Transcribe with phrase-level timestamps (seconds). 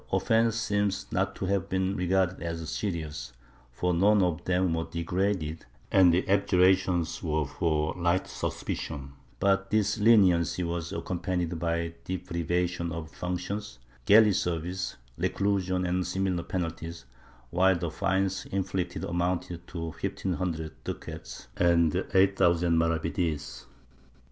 [0.09, 0.61] 24 MYSTICISM [Book VIII offence
[1.05, 3.33] seems not to have been regarded as serious,
[3.71, 9.99] for none of them were degraded, and the abjurations were for Hght suspicion, but this
[9.99, 13.77] leniency was accompanied by deprivation of functions,
[14.07, 17.05] galley service, reclusion and similar penalties,
[17.51, 23.65] while the fines inflicted amounted to fifteen hundred ducats and eight thousand maravedis.